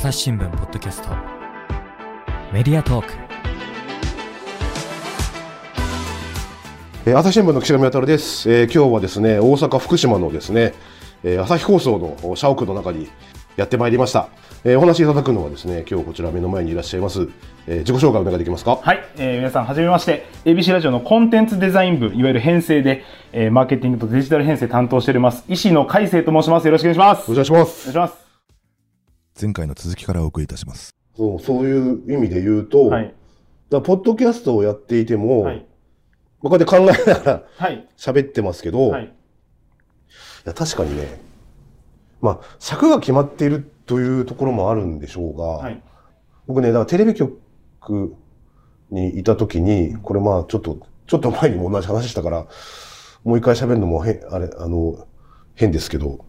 [0.00, 1.10] 朝日新聞ポッドキャスト。
[2.54, 3.12] メディアトーク。
[7.04, 10.72] えー朝日新聞の岸上渉です、えー今日はですね大阪福島のですね、
[11.22, 13.10] えー朝日放送の社屋の中に
[13.58, 14.30] やってまいりました、
[14.64, 17.28] えーお話しいただくのはですね今日こちら目の前にいらっしゃいます、
[17.66, 18.76] えー自己紹介お願いできますか？
[18.76, 20.24] はい、えー皆さんはじめまして。
[20.46, 23.04] ABC ラジオのコンテンツデザイン部いわゆる編成で、
[23.34, 26.64] えーマーケティングとデジタル編成担当しております石野海生と申します。
[26.64, 27.30] よろしくお願いします。
[27.30, 28.29] お願いしまおす願いします
[29.40, 30.94] 前回の続きからお送りいたします。
[31.16, 33.04] そうそういう意味で言うと、はい。
[33.04, 33.14] だか
[33.70, 35.66] らポッドキャストをやっていても、はい。
[36.42, 37.88] まあこうやって考えながらはい。
[37.96, 39.04] 喋ってますけど、、はい。
[39.04, 39.08] い
[40.44, 41.20] や確かにね
[42.20, 45.82] まあ尺が決まっているというところもあるんでしょうが、はい。
[46.46, 48.16] 僕ね、だからテレビ局
[48.90, 52.46] にいた時に、これまあちょっと、ちょっと前にも同じ話したから、
[53.24, 55.06] もう一回喋るのも変、あれ、あの、
[55.54, 56.24] 変ですけど、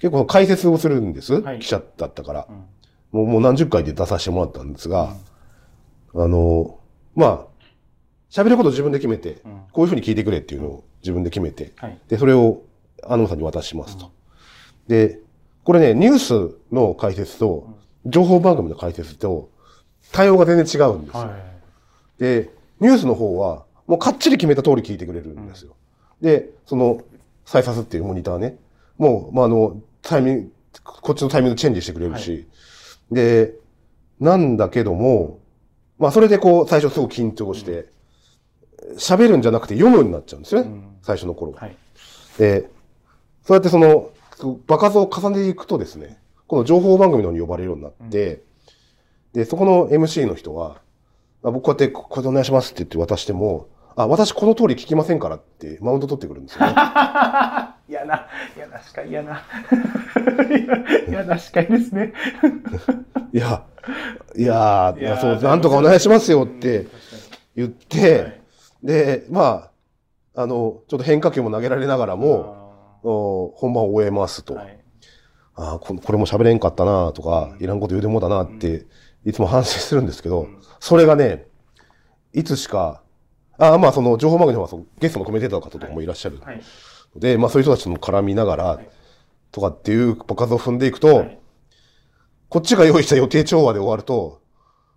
[0.00, 1.34] 結構解説をするんです。
[1.40, 2.66] はい記者だったから、ん
[3.12, 3.26] もう。
[3.26, 5.14] もう何十回で出させてもらったんですが、
[6.14, 6.78] あの、
[7.14, 7.46] まあ、
[8.30, 9.36] 喋ることを自分で決めて、ん
[9.72, 12.62] こういうふうに聞いてくれっていうのを自分で決めて、はいで、それを
[13.04, 14.10] アナウンサーに渡しますと。
[14.86, 15.20] で、
[15.64, 17.76] これね、ニュースの解説と、
[18.06, 19.50] 情報番組の解説と、
[20.12, 21.20] 対応が全然違うんですよ。
[21.20, 21.48] はい
[22.18, 25.76] で、ニュースの方は、もうかっちり決めた通り聞いてくれるんですよ。
[26.20, 27.00] で、その、
[27.44, 28.58] 再サスっていうモニターね、
[28.98, 32.46] もう、まあ、あの、タイミング、こっちのタイミングチェンジしてくれるし、
[33.10, 33.54] で、
[34.20, 35.40] なんだけども、
[35.98, 37.86] まあ、それでこう、最初すごく緊張して、
[38.96, 41.60] 喋るんじゃなくて読むようになっちゃうんですよね、ん最初の頃は。
[41.60, 41.76] はい
[42.38, 42.70] で、
[43.42, 44.10] そうやってその、
[44.66, 48.42] 場数を重ねていくとですね、この情報番組の方に呼ばれるようになって、
[49.32, 50.80] で、そこの MC の人は、
[51.42, 56.74] あ僕こうやって、ここでお願いしますって言って渡しても、あ、私この通り聞きませんからってマウント取ってくるんですよね。
[57.88, 59.42] 嫌な嫌な司会嫌な。
[61.08, 62.12] 嫌な司会 ですね。
[63.32, 63.64] いや、
[64.36, 66.86] いやーいやーそう、なんとかお願いしますよって
[67.56, 68.38] 言って、はい
[68.82, 69.70] で、ま
[70.34, 74.54] あ、あの、ちょっと変化球も投げられながらも、お本番を終えますと。
[74.54, 74.78] はい。
[75.54, 78.86] ああ、ここれも喋れんかったなとか、いらんこと言うてもうだなって、
[79.24, 80.46] いつも反省するんですけど、
[80.78, 81.46] それがね、
[82.32, 83.02] いつしか、
[83.58, 86.38] ああ、まあその情報番組の方はゲストのコメンテーターの方とかもいらっしゃる。
[86.40, 86.60] はい
[87.16, 88.80] で、まあそういう人たちとも絡みながら、
[89.50, 91.38] とかっていう場数を踏んでいくと、はい。
[92.48, 94.40] こっちが用意した予定調和で終わると、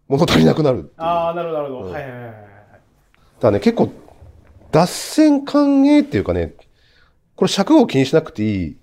[0.07, 0.93] 物足りなくなる。
[0.97, 3.89] ああなるほどなるほど、はいはいはいはいだからね、結構、
[4.71, 6.53] 脱線歓迎っていうかね、
[7.35, 8.77] これ尺を気にしなくていい、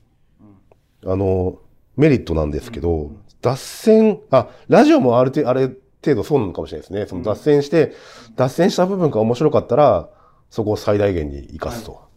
[1.06, 1.58] あの、
[1.96, 7.06] メリットなんですけど、脱線、あ、ラジオもある程度、ある程度そうなのかもしれないですね。
[7.06, 7.92] その脱線して、
[8.34, 10.08] 脱線した部分が面白かったら、
[10.50, 11.92] そこを最大限に活かすと。
[11.92, 12.07] い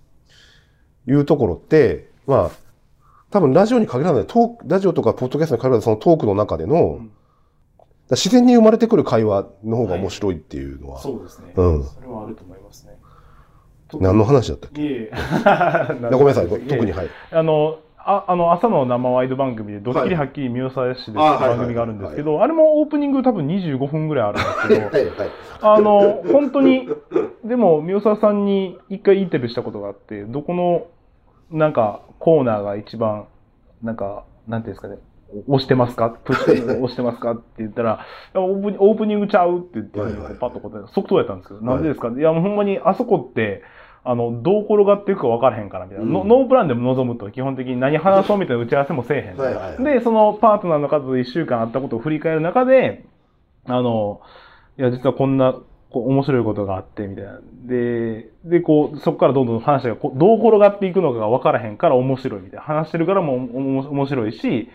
[1.15, 2.51] うところって、まあ、
[3.31, 7.05] 多分ラジオに限らない、トーク、ラジオとかポッドキャストに限らないそのトークの中での、だか
[8.09, 11.83] ら自然に生まれてくる会話の方が面白いっていうのは、そうですね、うん。
[11.83, 12.97] それはあると思いますね。
[13.99, 14.81] 何の話だったっけ？
[14.81, 15.11] いえ
[16.11, 17.07] ごめんなさい、ええ特にはい。
[17.31, 25.29] あの、ああの朝の生ワイド番組で、ドッキリはっきり見納めしで番組があるんですけど、あれもオープニング多分25分ぐらいあるんですけど、 はい、はい。
[25.61, 26.89] あの、本当に、
[27.45, 30.87] でも、三沢さんに一回インタビューしたことがあって、どこの、
[31.51, 33.27] なんか、コーナーが一番、
[33.83, 34.97] なんか、なんていうんですかね、
[35.47, 36.09] 押してますか？
[36.25, 37.31] プッシュ押してますか？
[37.31, 37.99] って言ったら、
[38.35, 39.99] オープニングちゃうって言って、
[40.39, 40.87] パッと答えた。
[40.89, 43.63] 即答やったんですけど、なんでですか、い、や、もうほんまに、あそこって、
[44.03, 46.13] あの、どう転がっていくか分からへんから、みたいな、うん。
[46.13, 49.37] ノノープランでも望むと、基本的に何話そうみたいな打ち合わせもせえへん。
[49.37, 49.75] はいはい。
[49.75, 53.05] はいで、そのパートナーの数1週間あったことを振り返る中で、
[53.67, 54.21] あの、
[54.79, 55.55] いや、実はこんな、
[55.91, 57.39] こう面白いことがあって、みたいな。
[57.65, 62.61] で、で、こう、そこからどんどん話がこうどう転がっていくのかが分からへんから面白いみたいな。
[62.63, 64.69] 話してるからもおも面白いし、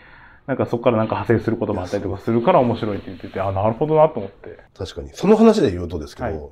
[0.45, 4.57] なんかそこからなんか派生することもあったりとかするから面白いって言ってて、あ、なるほどなと思って。
[4.77, 5.09] 確かに。
[5.13, 6.49] その話で言うとですけど、はい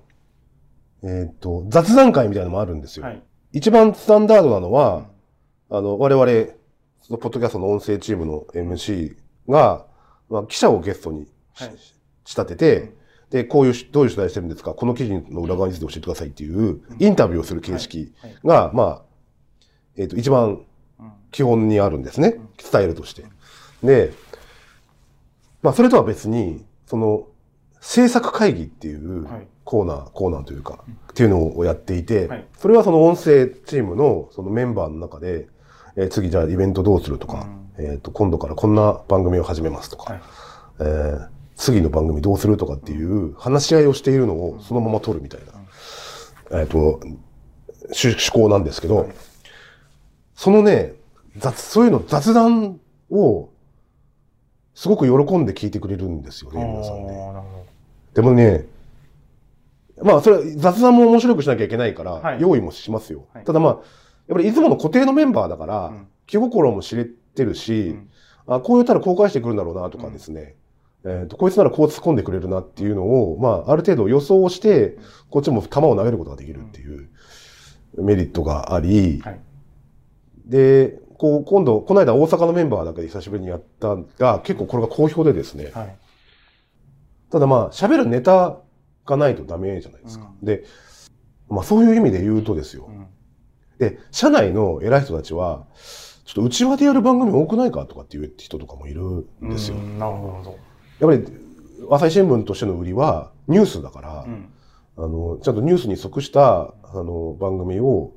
[1.04, 3.06] えーっと、雑談会みたいなのもあるんですよ。
[3.06, 3.24] はい。
[3.54, 5.06] 一番スタンダードなのは、
[5.70, 6.52] あの、我々、
[7.02, 9.16] そのポッドキャストの音声チームの MC
[9.48, 9.86] が、
[10.30, 11.78] まあ、記者をゲストにしはい
[12.26, 12.96] 仕立てて、
[13.30, 14.74] で、こういうし、どういう取材してるんですか？
[14.74, 18.14] この記事の裏側について教えてくださいっていう、インタビューをする形式
[18.44, 19.02] が、まあ、
[19.98, 20.66] えーっと、一番
[21.00, 21.12] うん。
[21.32, 22.40] 基本にあるんですね。
[22.60, 23.26] スタイルとして。
[23.84, 24.14] で、
[25.62, 27.28] まあ、それとは別に、その、
[27.82, 29.48] 制作会議っていうはい。
[29.66, 32.46] コーナー、コーナーというか、っていうのをやっていて、はい。
[32.58, 35.48] それはその音声チームのそのメンバーの中で、
[35.96, 37.48] えー次じゃあイベントどうするとか、
[37.80, 40.22] えっ、と、今度からこんな番組を始めますとか、はい。
[40.82, 45.42] えー次の番組どうするとかっていう話し合いをしているのをそのまま撮るみたい
[46.52, 47.00] な、えっ、と、
[47.84, 49.10] 趣趣向なんですけど、
[50.36, 50.94] そのね、
[51.38, 52.80] 雑、そういうの雑談
[53.10, 53.50] を
[54.74, 57.44] すごく喜んで聞いてくれるんですよね、皆さんね。
[58.14, 58.66] でもね、
[60.02, 62.42] まあ、それは雑談も面白くしなきゃいけないから、はい。
[62.42, 63.28] 用意もしますよ。
[63.34, 63.46] はい。
[63.46, 63.72] ただまあ、
[64.28, 66.08] やっぱりいつもの固定のメンバーだから、うん。
[66.28, 68.10] 気心も知れてるし、うん。
[68.48, 70.56] あこう言ったらこう返してくるんだろうなとかですね、
[71.06, 74.98] えーとこいつならこう突っ込んでくれるなっていうのを、まあ、ある程度予想して、
[75.30, 77.10] こっちも球を投げることができるっていう
[77.98, 79.40] メリットがあり、はい
[80.46, 85.80] で、こう、今度、この間大阪のメンバーだけで久しぶりにやったが、結構これが好評でですね、ど。
[85.80, 85.98] はい。
[87.32, 88.58] ただまあ、喋るネタ
[89.06, 90.32] がないとダメじゃないですか。
[90.42, 90.64] うで、
[91.50, 92.92] まあそういう意味で言うとですよう。
[92.92, 93.08] ん
[93.80, 95.66] で、社内の偉い人たちは、
[96.26, 99.02] ちょっと内輪でやる番組多くないかとかっていう人とかもいる
[99.44, 99.78] んですよ。
[99.78, 100.58] うんなるほど。
[101.00, 101.26] やっぱり、
[101.90, 104.50] 朝日新聞としての売りはニュースだから、うん。
[104.98, 108.14] あの、ちゃんとニュースに即した、あの、番組を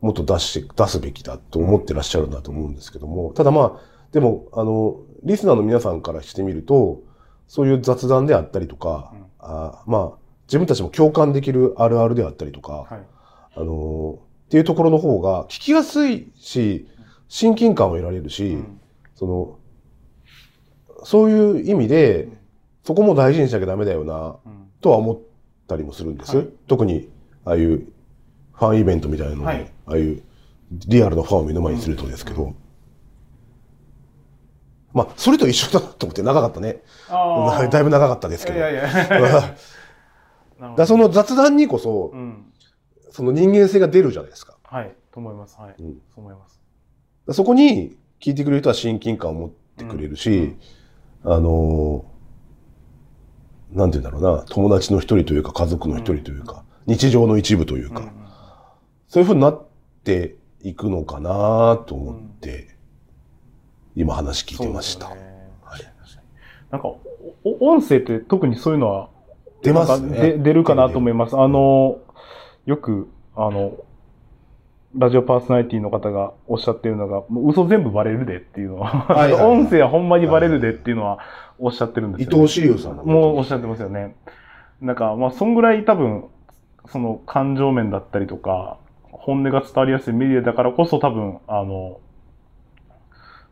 [0.00, 3.80] もっと出して、出すべきだと思ってらっしゃるんだと思うんですけども、ただまあ、
[4.12, 7.02] でも、あの、リスナーの皆さんからしてみると、
[7.46, 9.24] そういう雑談であったりとか、うん。
[9.38, 10.18] あまあ、
[10.48, 13.00] 自分たちも共感できるあるあるであったりとか、はい。
[13.56, 16.88] あの、っていうところの方が聞きやすいし、
[17.28, 18.80] 親近感を得られるし、うん。
[19.14, 19.58] その、
[21.04, 22.28] そういう意味で、
[22.84, 25.18] そこも大事にしなきゃダメだよな、うんとは思っ
[25.68, 26.36] たりもするんです。
[26.38, 27.08] はい特に、
[27.44, 27.86] ああいう
[28.52, 30.22] ファンイベントみたいなので、はいああいう
[30.72, 32.54] リアルなファンを目の前にするとですけど、
[34.92, 36.82] まあ、それと一緒だなと思って長かったね。
[37.70, 38.58] だいぶ長かったですけど。
[38.58, 39.56] いやいや。
[40.76, 42.44] だその雑談にこそう、ん。
[43.10, 44.56] その人間性が出るじゃないですか。
[44.62, 44.94] はい。
[45.12, 45.58] と思います。
[45.58, 45.74] はい。
[45.82, 46.60] うんそう思います。
[47.32, 50.56] そこに聞いてくれる人は親近感を持ってくれるし、
[51.24, 52.10] あのー
[53.72, 58.10] なんて言うんだろうな、友達の一人というか家族の一人というか、日常の一部というか、うん
[59.06, 59.66] そういう風になっ
[60.04, 62.76] ていくのかなと思って、
[63.96, 65.08] 今話聞いてました。
[65.08, 65.16] ね
[65.64, 65.80] はい
[66.70, 66.88] なんか、
[67.42, 69.08] お音声って特にそういうのは
[69.62, 70.16] 出ますね。
[70.34, 71.36] で出るかなと思います。
[71.36, 71.98] あの、
[72.66, 73.72] よく、あの、
[74.96, 79.42] ラジオパーソナリティの方がおっしゃってるのが、もう嘘全部バレるでっていうのは、いはいはい。
[79.46, 81.18] 音声はほんまにバレるでっていうのは
[81.58, 84.16] おっしゃってるんですよ、伊藤志龍さんももうおっしゃってますよね。
[84.80, 86.24] なんか、まあ、そんぐらい多分、
[86.86, 88.78] その感情面だったりとか、
[89.12, 91.98] 本音が伝わりやすいメディアだからこそ多分、あの、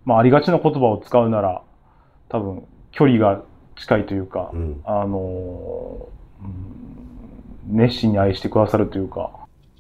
[0.05, 1.63] まあ、ありがちな言葉を使うなら、
[2.31, 3.43] 多分、距離が
[3.77, 4.81] 近いというか、うん。
[4.85, 6.09] あの、
[6.43, 6.79] うん
[7.71, 9.31] 熱心に愛してくださるというか、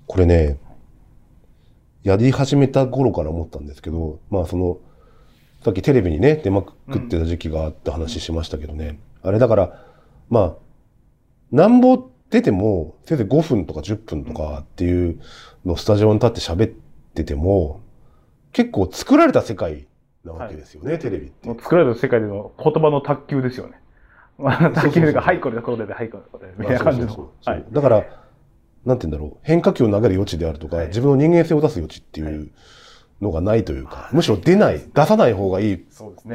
[0.06, 0.58] これね、
[2.02, 4.78] やり始めた頃から思ったんですけど、まあその、
[5.64, 9.00] さっきテレビにね、出まくってた時期があって話しましたけどね。
[9.22, 9.84] あれだから、
[10.30, 10.56] まあ、
[11.50, 15.20] なんぼ出ても、せいぜい5分とか10分とかっていう
[15.64, 16.74] のをスタジオに立って喋っ
[17.14, 17.80] てても、
[18.52, 19.86] 結構作られた世界
[20.24, 23.80] なわけですよね、テレビって作られた世界での言葉の卓球ですよね。
[24.38, 27.30] まあ、卓球というか、はい、これで、これで、はい、これで、これで、みたいな感じの。
[27.72, 28.04] だから、
[28.84, 30.86] なんて言うんだろう、変化球を投げる余地であるとか、はい。
[30.88, 32.50] 自分の人間性を出す余地っていう
[33.20, 35.84] のがないというか、むしろ出ない、出さない方がいい。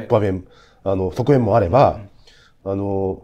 [0.08, 0.46] 場面、
[0.84, 2.00] あの、側面もあれば、
[2.64, 3.22] あの、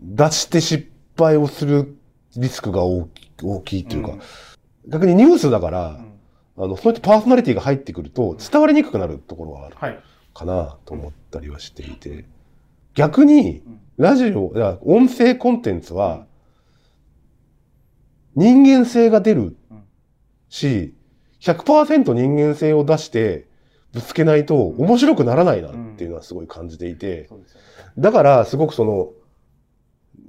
[0.00, 1.96] 出して失敗をする
[2.36, 4.20] リスクが大き大きいというか、うん。
[4.88, 6.00] 逆にニュースだから、
[6.56, 6.64] うん。
[6.64, 9.98] あの、そうやってパーソナリティが入ってくると伝わりにくくなるところがあるはい。
[10.34, 12.24] かなと思ったりはしていて、
[12.94, 14.52] 逆にうん、ラジオ、
[14.84, 16.26] 音声コンテンツは、
[18.34, 19.82] 人間性が出るうん
[20.48, 20.94] し、
[21.40, 23.46] 100%人間性を出して
[23.92, 27.28] ぶつけないと面白くならないなっていうのはすごい感じていて。
[27.98, 29.10] だからすごくその、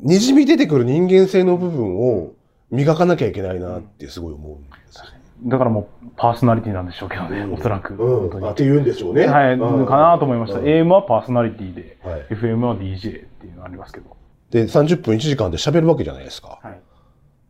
[0.04, 2.34] 滲み出てくる人間性の部分を
[2.72, 5.06] 磨かなきゃいけないなってすごい思うんですよ。
[5.46, 7.94] だからもう、パーソナリティなんでしょうけどね、うんおそらく。
[7.96, 8.50] うん。
[8.50, 9.28] って言うんでしょうね。
[9.28, 10.60] はい、うんかなと思いました。
[10.60, 12.22] うん AM はパーソナリティで、はい。
[12.32, 14.16] FM は DJ っていうのありますけど。
[14.52, 16.60] で、30分1時間で喋るわけじゃないですか。
[16.62, 16.80] はい。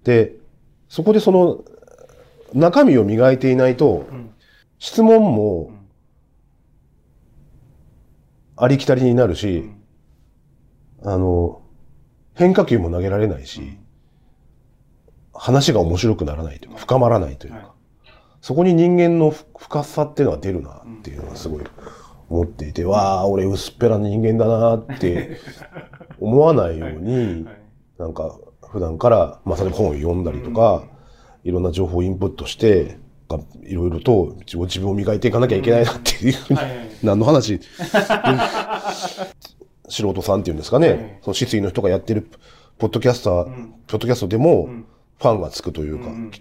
[0.03, 0.33] で、
[0.93, 1.63] そこでその、
[2.53, 4.29] 中身を磨いていないと、うん。
[4.77, 5.79] 質問もうん
[8.55, 9.71] ありきたりになるし、
[11.01, 11.11] うん。
[11.11, 11.63] あの、
[12.35, 13.79] 変化球も投げられないし、
[15.33, 17.67] 話が面白くならないというか、深まらないというか、はい。
[18.41, 21.63] そこに人間のふ深さっていうのは出るなっていうのはすごい
[22.29, 25.39] 思っていて、わあ、俺薄っぺらな人間だなって
[26.19, 27.57] 思わないように、 はい。
[27.97, 28.37] なんか
[28.73, 30.83] 普段から、まあ、例えば本を読んだりとか、
[31.43, 32.97] いろんな情報をインプットして、
[33.29, 36.89] がいろいろと自分を磨いていかなきゃいけないなっていうふうに、はいはい。
[37.03, 37.59] 何の話？
[39.87, 42.27] 素人さんっていうんですかね、はいその失意の人がやってる
[42.79, 43.75] ポッドキャスター、ん。
[43.85, 44.85] ポッドキャストでもん。
[45.19, 46.31] ファンがつくというか、うん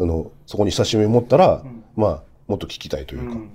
[0.00, 1.84] あのそこに親しみを持ったら、ん。
[1.94, 3.50] まあもっと聞きたいというか、うん。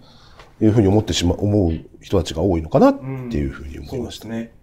[0.61, 2.99] いうふうに思ってしまう、思う人たちが多いのかなっ
[3.29, 4.29] ていうふうに思いました。
[4.29, 4.53] ね。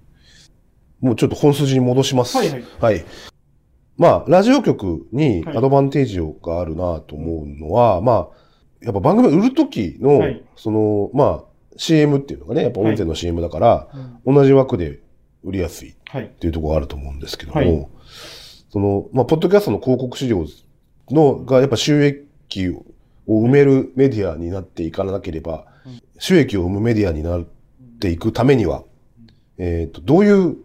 [1.00, 2.36] もうちょっと本筋に戻します。
[2.36, 2.64] はい。
[2.80, 3.04] はい
[4.00, 5.56] まあ、ラジオ局にはい。
[5.58, 8.28] アドバンテージがあるなと思うのは、まあ、
[8.80, 10.42] やっぱ番組売るときの、はい。
[10.56, 11.44] その、まあ、
[11.76, 13.88] CM っていうのがね、やっぱ音声の CM だから、
[14.24, 15.00] 同じ枠で
[15.44, 16.28] 売りやすいっはい。
[16.40, 17.88] ていうところがあると思うんですけども、はい。
[18.70, 20.46] その、まあ、ポッドキャストの広告市場
[21.10, 22.84] の、がやっぱ収益を
[23.28, 26.00] 埋めるメディアになっていかなければ、うん。
[26.18, 27.44] 収益を生むメディアになっ
[27.98, 28.82] ていくためには、
[29.58, 30.56] えっ、と、どういう、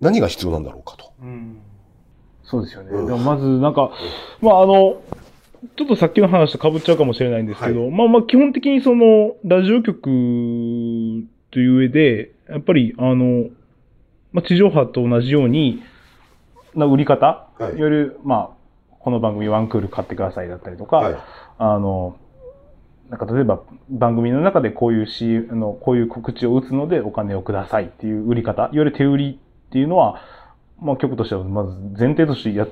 [0.00, 1.12] 何が必要なんだろうかと。
[1.20, 1.58] うん
[2.50, 2.90] そうですよね。
[2.90, 3.92] うんでもまず、なんか、
[4.40, 5.00] まあ、あの、
[5.76, 10.02] ちょっとさっきの話と被っちゃうかもしれないんですけど、まあまあ、基本的にその、ラジオ局
[11.52, 13.50] という上で、やっぱり、あの、
[14.32, 15.82] まあ、地上波と同じように、
[16.74, 18.56] な売り方、はいいわゆる、ま
[18.90, 21.16] あ、この番組ワンクール買ってくださいだったりとか、はい。
[21.58, 22.16] あの、
[23.10, 30.20] なんか例えば番組の中でこういう C、あの、こういう告知を打つのでお金をくださいっていう売り方、いわゆる手売りっていうのは、
[30.80, 32.66] まあ局としてはまず前提としてや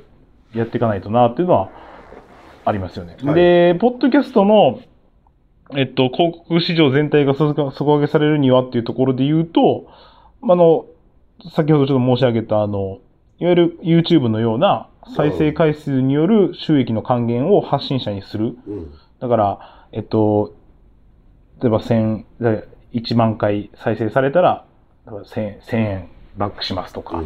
[0.55, 1.71] やっていかないとなっていうのは
[2.65, 3.17] ありますよね。
[3.23, 4.81] はいで、ポッドキャストの、
[5.77, 9.87] えっと、広告市場全体が底底上げされるにはっていうところで言うと、
[10.43, 10.87] あの、
[11.55, 12.99] 先ほどちょっと申し上げた、あの、
[13.39, 18.57] いわゆる YouTube のような再生回数による収益の還元を発信者にする。
[18.67, 18.95] うん。
[19.21, 20.55] だから、えっと、
[21.63, 24.65] 例えば1000、で1万回再生されたら、
[25.07, 27.23] だから1000 1000円バックしますとか、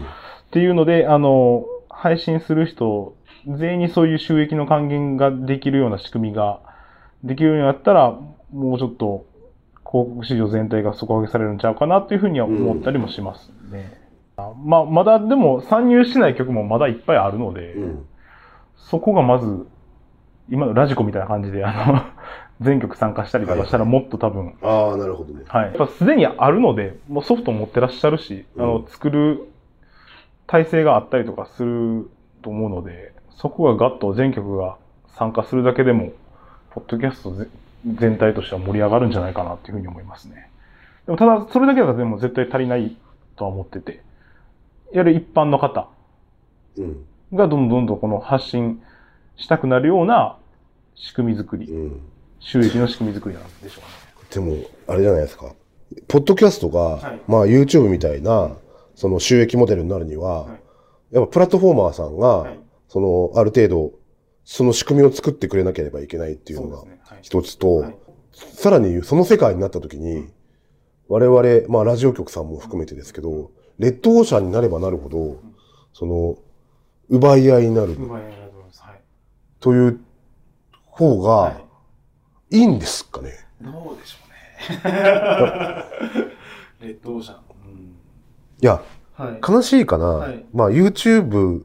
[0.53, 3.17] っていうので、あの、配信する人、
[3.49, 6.61] 全員にそういう収益の還元ができるような仕組みが
[7.25, 8.11] できるようになったら、
[8.53, 9.25] もうちょっと
[9.91, 13.99] 広告市場全体が底上げされるんちゃうかなっていうふうには思ったりもしますね。
[14.37, 18.07] まあ、まだでも参入してない曲もまだいっぱいあるので、うん。
[18.77, 19.67] そこがまず、
[20.51, 22.03] 今のラジコみたいな感じで、あの、
[22.61, 25.45] 全曲参加したりとかしたらもっと多分、ああ、なるほどね。
[25.49, 25.65] はい。
[25.69, 29.49] やっぱすでにあるので、もうソフト持ってらっしゃるし、あの、うん作る
[30.53, 32.11] 体制があったりとかする
[32.43, 34.77] と思うので、そこがガッと全曲が
[35.17, 36.13] 参加するだけでも、
[36.73, 37.49] ポッドキャストぜ
[37.87, 40.51] 全体としては盛り上がるんじゃないかなっていうふうに思いますね。
[41.07, 42.95] でもただ、それだけだとでも絶対足りない
[43.37, 44.03] とは思ってて、いわ
[44.93, 45.89] ゆる一般の方
[46.77, 47.07] うん。
[47.33, 48.83] がどんどんどんどんこの発信
[49.37, 50.37] したくなるような
[50.95, 52.01] 仕組み作り、うん。
[52.41, 54.55] 収益の仕組み作りなんでしょうね。
[54.55, 55.55] でも、あれじゃないですか。
[56.09, 58.51] ポッドキャストが、はいまあ YouTube みたいな、
[58.95, 60.61] その収益モデルになるには、はい
[61.13, 62.59] やっぱプラットフォーマーさんが、はい
[62.89, 63.93] その、ある程度、
[64.45, 66.85] その仕組みを作ってくれなければいけないっていうのが
[67.21, 67.97] 一つと、はい
[68.35, 70.27] さらにその世界になった時に、
[71.07, 75.39] 我々、まあラジオ局さんも含めてですけど、レッドオーシャンになればなるほど、
[75.93, 76.39] その、
[77.11, 78.83] 奪い合いになる奪い合いだと思います。
[78.83, 79.03] はい。
[79.61, 80.01] という
[80.87, 81.51] 方がは
[82.51, 83.33] いいいんですかね？
[83.61, 84.29] どうでしょう
[84.73, 84.83] ね。
[86.81, 87.42] レッドオーシャン。
[88.63, 88.81] いや、
[89.15, 89.41] はい。
[89.47, 90.07] 悲しいかな。
[90.07, 91.65] はいまあ YouTube、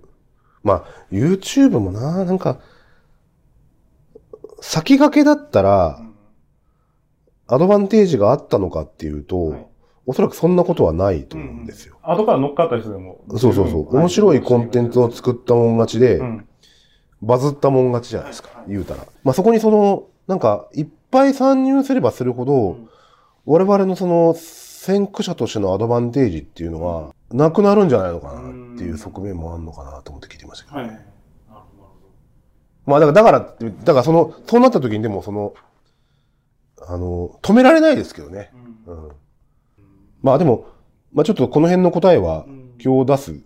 [0.64, 2.60] まあ YouTube もな、なんか、
[4.60, 6.02] 先駆けだったら、
[7.48, 9.68] アドバンテージがあったのかっていうと、はい
[10.10, 11.98] おそらくそんなことはないと思うんですよ。
[12.02, 13.26] 後から乗っかった人でも。
[13.32, 13.98] そうそうそう。
[13.98, 16.48] 面白いコンテンツを作ったもん勝ちで、うん。
[17.22, 19.06] バズったもん勝ちじゃないですか、はい言うたら。
[19.26, 22.90] まあそこにその、なんか、いっぱい参入すればするほど、ん
[23.46, 24.34] 我々のその、
[24.80, 28.44] 先駆者としてのアドバンテージっていうのは、なくなるんじゃないのかなっ
[28.78, 30.78] ていう側面もあるのかなと思って聞いてましたけど。
[30.78, 30.88] はい。
[30.88, 31.02] なる
[31.50, 31.64] ほど、
[32.86, 35.56] まあだから、だから、だからその、そうなった時にでもその、
[36.88, 38.52] あの、止められないですけどね。
[40.22, 40.68] まあでも、
[41.12, 43.44] まあちょっとこの辺の答えはうん今日出す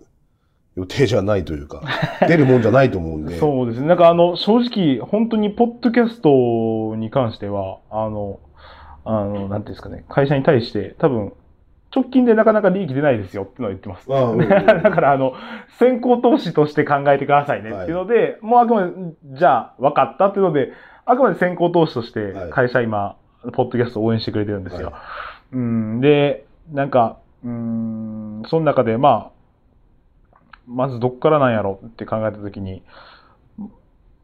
[0.76, 1.82] 予定じゃないというか、
[2.28, 3.38] 出るもんじゃないと思うんで。
[3.38, 3.86] そうですね。
[3.86, 8.38] なんかあの、正直、本当にポッドキャストに関しては、あの、
[9.04, 11.32] あの、なんていうんですかね、会社に対して、多分、
[11.94, 14.10] 直近でなかなか利益出ないですよってのは言ってます。
[14.10, 15.34] うん だから、あの、
[15.78, 18.92] 先行投資として考えてくださいねっていうので、もうあくまで、
[19.24, 20.72] じゃあ、分かったっていうので、
[21.04, 23.16] あくまで先行投資としてはい、会社今、
[23.52, 24.88] ポッドキャストを応援してくれてるんですよ。
[24.88, 25.02] は
[25.52, 29.30] うん、で、なんか、うん、その中で、ま
[30.32, 32.82] あ、まずどっからなんやろって考えたときに、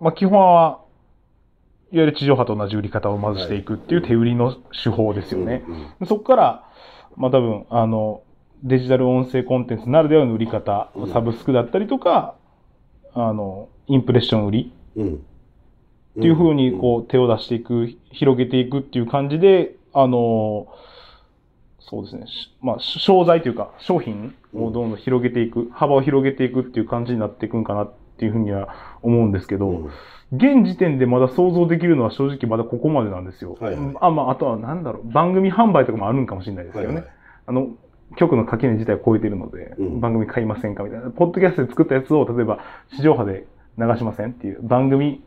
[0.00, 0.80] まあ基本は、
[1.90, 5.62] いわゆる地上波と同じ売り方をまずしていくっていう手売りの手法ですよね。
[6.06, 6.64] そこから、
[7.16, 8.22] まあ多分、あの、
[8.62, 12.34] デジタル音声コンテンツならではの売り方うん、サブスクだったりとか、
[13.14, 14.72] あの、インプレッション売り。
[16.18, 20.66] っていう風にこう手を出していく、広げていくっていう感じで、あの、
[21.80, 22.26] そうですね。
[22.26, 29.90] しまあ、し商材というか商品をどんどん広げていく、幅を広げていくっていう感じになっていくんかなっっていうふうには思うんですけど、うん
[30.30, 33.56] 現時点でまだ想像できるのは正直まだここまでなんですよ。
[33.58, 36.86] はいはいあ、まあ、あとはなんだろう、番組販売とかもあるんかもしれないですよね。
[36.88, 37.06] はいはい
[37.46, 37.68] あの、
[38.16, 41.08] 局の垣根自体を超えてるので、うん番組買いませんかみたいな。
[41.10, 42.58] ポッドキャストで作ったやつを、例えば、
[42.94, 43.46] 地上波で
[43.78, 45.24] 流しませんっていう番組、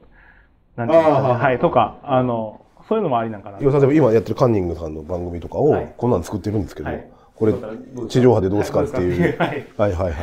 [0.76, 3.58] なんていうんですかはい、とか、あの、そういうのもありなんかな。
[3.60, 7.54] 要は例えば今やってるカンニングさんの番組とかをはいこんなん作ってるんですけど、はいこれ
[8.08, 9.38] 地上波でどうすかっていう。
[9.40, 9.68] はい。
[9.78, 10.14] はいはい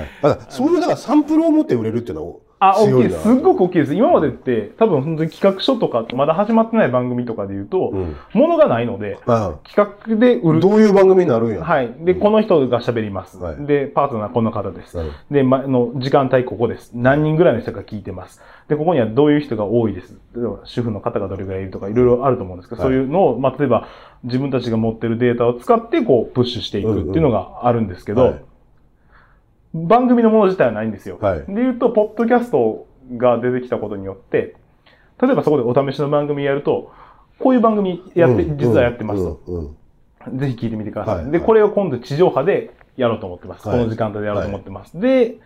[0.51, 3.23] そういうだからサンプルを持って売れるっていうのはあ、大き強いす。
[3.23, 3.95] すっごく大きいです。
[3.95, 8.17] 今までって、多分本当に企画書とか、まだ始まってない番組とかで言うと、うん。
[8.33, 10.61] ものがないので、あ企画で売る。
[10.61, 11.63] どういう番組になるんや？
[11.63, 11.95] はい。
[12.01, 13.39] で、この人が喋ります。
[13.39, 14.99] はいで、パートナーこの方です。
[15.31, 16.91] で、ま、の時間帯ここです。
[16.95, 18.41] 何人ぐらいの人が聞いてます。
[18.69, 20.19] で、ここにはどういう人が多いです。
[20.35, 23.89] 例えば主婦の方がどれぐらいいるとか、いろいろあると思うんですけど、はいそういうのを、まあ、例えば
[24.25, 28.43] 自分たちが持ってるデータを使って、こう、プッシュしていくっていうのがあるんですけど、はい
[29.75, 31.19] 番組のもの自体はないんですよ。
[31.21, 34.57] はいで言うと、ポッドキャストが出てきたことによって、
[35.21, 36.93] 例えばそこでお試しの番組やると、
[37.39, 39.41] こういう番組やって、うん実はやってますと。
[39.47, 39.77] うんうん
[40.37, 41.17] ぜひ聞いてみてください。
[41.17, 43.67] で、はいはいこれを今度地上波でやろうと思ってます。
[43.67, 44.99] はいこの時間帯でやろうと思ってます。
[44.99, 45.37] で、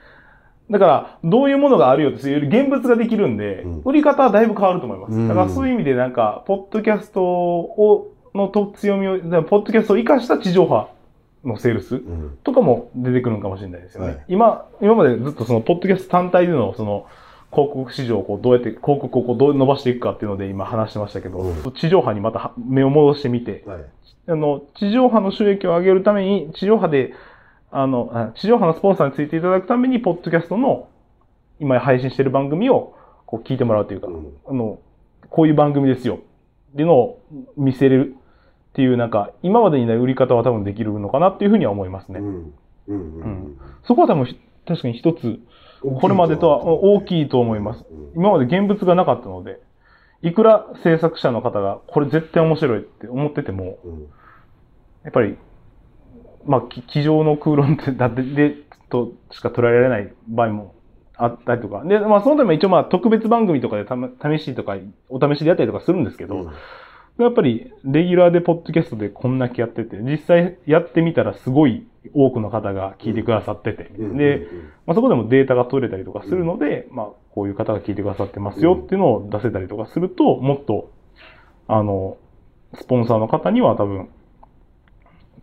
[0.70, 5.12] だから、どういうものがあるよっていうより現物ができるんで、うん売り方はだいぶ変わると思います。
[5.12, 10.88] うんだからそういう意味でなんか、ポッドキャストを、のと強みを、ポッドキャストを活かした地上波
[11.44, 14.08] のセールスうんとかも出てくるのかもしれないですよね。
[14.08, 17.06] はい今、今までずっとその、ポッドキャスト単体での、その、
[17.50, 23.84] 広告市場をこうどうやって、広告をこうどう伸ばしていくかっていうので今話してましたけど、うん地上波にまたは目を戻してみて、はい
[24.28, 27.12] あの、地上波の収益を上げるために、地上波で、
[27.70, 30.88] あの、あ地上波のスポンサーについていただくために、ポッドキャストの、
[31.58, 32.94] 今配信している番組を、
[33.26, 34.78] こう聞いてもらうというか、うんあの、
[35.28, 36.20] こういう番組ですよ。
[36.72, 37.20] っていうのを
[37.56, 38.16] 見せれる
[38.72, 42.20] っていう、なんか、今までにない売り方は多分できるのかなっていうふうには思いますね。
[43.86, 45.40] そこは多分ひ、確かに一つ、
[45.82, 47.84] これまでとは大きいと思います。
[48.16, 49.60] 今まで現物がなかったので、
[50.22, 54.00] いくら制作者の方が、これ絶対面白いって思ってても、うん。
[55.02, 55.36] やっぱり、
[56.46, 58.56] まあ、き机上の空論って、 だって、で、
[58.88, 60.74] としか捉えられない場合も
[61.16, 61.84] あったりとか。
[61.84, 64.76] で、まあ、そのため一応まあ、特別番組とかで試しとか、
[65.10, 66.50] お試しでやったりとかするんですけど、うん
[67.18, 74.46] やっぱり、レギュラーでポッドキャストでこんだけやってて、実際やってみたらすごい多くの方が聞いてくださってて、うんで、
[74.86, 80.90] まあ、そこでもデータが取れたりとかするので、まあ、こういう方が聞いてくださってますよっていうのを出せたりとかすると、もっと、
[81.68, 82.16] あの、
[82.74, 84.08] スポンサーの方には多分、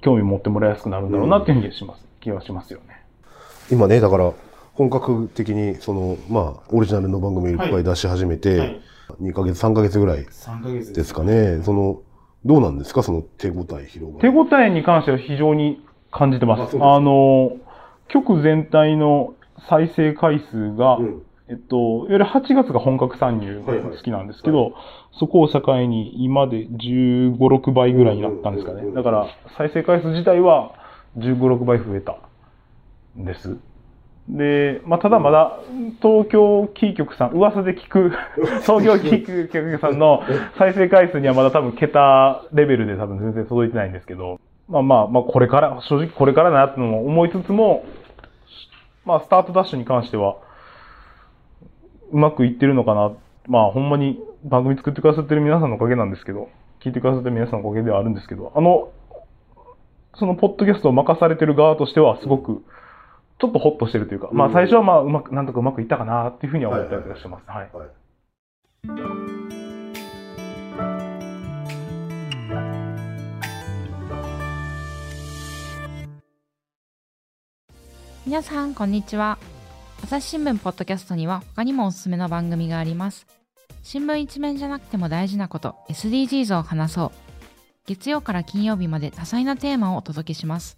[0.01, 2.05] 興味持ってもらいやすくなるんだろうなっていう気がします。
[2.19, 3.03] 気がしますよね。
[3.71, 4.33] 今ねだから
[4.73, 8.79] 本格的にそのまあオリジナルの番組をいっぱい出し始めて、
[9.21, 11.61] 2ヶ月3ヶ月ぐらい3ヶ月ですかね。
[11.63, 12.01] その
[12.45, 13.03] どうなんですか？
[13.03, 16.77] その手応え広が手る応えに関しては非常に感じてます。
[16.79, 17.51] ああの、
[18.07, 19.33] 曲全体の
[19.69, 21.21] 再生回数が、うん。
[21.51, 24.73] えっと、いわゆる8月が本格参入が好きなんですけど、
[25.13, 28.83] そこを境に今で15、6倍ぐらいになったんですかね。
[28.93, 30.73] だから、再生回数自体は
[31.17, 32.17] 15、6倍増えた
[33.19, 33.57] んです。
[34.27, 35.59] で、まあ、ただまだ、
[36.01, 38.11] 東京キー局さん、噂で聞く、
[38.61, 40.21] 創業キー局さんの
[40.57, 47.85] 再生回数にはまだ多分桁レベルで多分全然届いてないんですけど、まあまあ、まあこれから、正直これからだなってのも思いつつも、
[49.05, 50.37] まあスタートダッシュに関しては、
[52.11, 53.11] うまくいってるのかな。
[53.47, 56.49] まあほんまに番組作ってくださってる皆さんのおかげなんですけど、
[56.81, 58.89] 聞いてくださってる皆さんのおかげではあるんですけど、あの、
[60.15, 62.63] そのポッドキャストを任されてる側としてはすごく、
[63.39, 67.45] ちょっとホッとしてるというか、まあ最初はまあうまく、なんとかうまくいったかなっていうふうには思ったりとかしてます。
[67.47, 67.69] はい。
[67.73, 67.89] はい。
[78.25, 79.39] 皆さんこんにちは。
[80.03, 83.25] 朝日新聞ポッドキャストには他にもおすすめの番組があります。
[83.83, 87.11] 新聞一面じゃなくても大事なこと SDGs を話そう。
[87.85, 90.77] 月曜から金曜日まで多彩なテーマをお届けします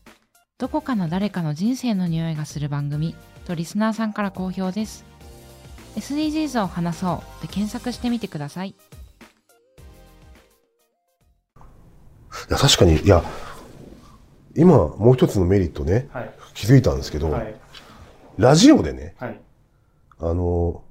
[0.61, 3.15] どこかの誰かの人生の匂いがする番組
[3.47, 5.05] とリスナーさんから好評です
[5.95, 8.75] SDGs を話そうで検索してみてくださいい
[12.47, 13.23] や確かにいや
[14.55, 16.29] 今もう一つのメリットねはい。
[16.53, 17.55] 気づいたんですけど、はい。
[18.37, 19.39] ラジオでねはい。
[20.19, 20.83] あの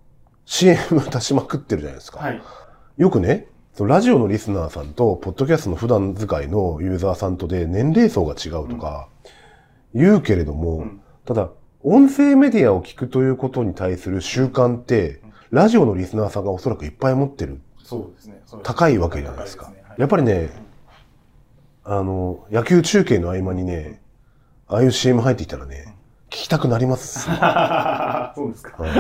[0.47, 0.79] CM
[1.09, 2.43] 出しまくってるじゃないですか、はい。
[2.99, 9.07] よくねそのラジオのリスナーさんとポッドキャストの普段使いのユーザーさんとで年齢層が違うとか
[9.95, 11.51] 言うけれども、うんただ
[11.83, 18.43] 音声メディアを聞くということに対する習慣ってラジオのリスナーさんがおそらくいっぱい持ってるそうですね。
[18.63, 19.67] 高いわけじゃないですか。
[19.67, 20.51] すねやっぱりね、
[21.85, 24.01] あの、野球中継の合間にね、
[24.69, 25.97] ああいう CM 入ってきたらね、
[26.29, 27.29] 聞きたくなります。
[27.29, 28.83] は いそうですか。
[28.83, 28.91] はい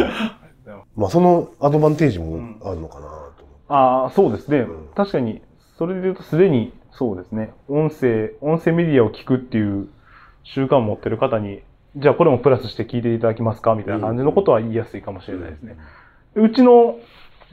[0.67, 3.39] あまあそのアドバンテージもあるのかなと思って。
[3.69, 4.59] ああ、そうですね。
[4.61, 5.43] うん確かに、
[5.79, 7.53] それで言うとすでに、そうですね。
[7.69, 9.89] 音声、音声メディアを聞くっていう
[10.45, 11.63] 習慣を持ってる方に、
[11.97, 13.75] じゃあこれもプラスして聞いていただきますか？
[13.75, 15.77] みたいな感じのことは言いやすいかもしれないですね。
[16.35, 16.99] うちの、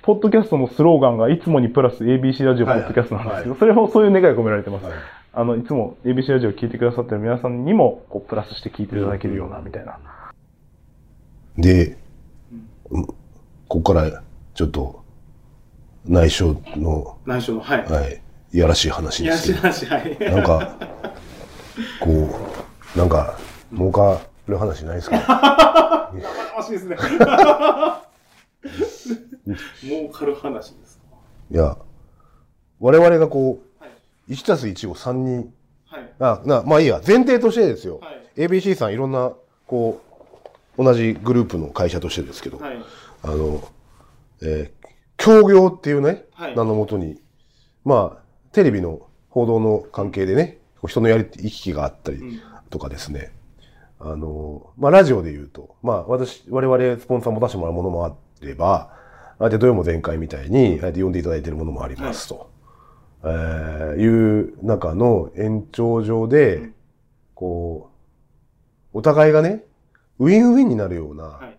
[0.03, 4.85] ポッドキャストのスローガンがいつもにプラス ABC ラジオポッドキャストなんですけど、はいそれもそういう願いが込められてます。
[4.85, 4.93] はい
[5.33, 9.99] あの、いつも ABC ラジオを聞いてくださってる皆さんにも、こう、プラスして聞いていただけるような、みたいな。
[11.59, 11.95] で、
[12.89, 13.05] うん
[13.69, 14.23] ここから
[14.55, 15.03] ちょっと
[16.05, 17.85] 内緒の、内緒の、はい。
[17.85, 18.21] はい、
[18.51, 20.17] いやらしい話ですけど、なし、はい。
[20.19, 20.75] なんか、
[21.99, 22.31] こう、
[22.97, 23.37] なんか、
[23.71, 26.11] 儲かる話ないですか？
[26.55, 26.97] 楽しいですね。
[29.81, 31.03] 儲かる話ですか？
[31.51, 31.77] いや、
[32.79, 33.89] 我々がこはい。
[34.29, 35.49] う、1たす1を3に、
[35.85, 36.13] はい。
[36.19, 37.99] あ、な、まあいいや、前提としてですよ。
[37.99, 39.31] はい ABC さんいろんな、
[39.65, 39.99] こ
[40.77, 42.77] う、同じグループの会社としてですけど、はい。
[43.23, 43.67] あの、
[44.43, 44.87] えー
[45.19, 47.19] 協業っていうね、はい名のもとに、
[47.83, 53.31] まあ、テレビの報道の関係でね、こう人のやり、行き来があったりうんとかですね、
[53.99, 58.93] あの、まあ、ラジオで言うと、まあ、私、我々スポンサーも出してもらうものもあれば、
[59.39, 62.49] あえて土曜も前回みたいに、あえて呼んでいただいているものもありますと、
[63.23, 66.69] えーいう中の延長上で、
[67.33, 67.89] こ
[68.93, 69.63] う、お互いがね、
[70.19, 71.57] ウィンウィンになるようなはい。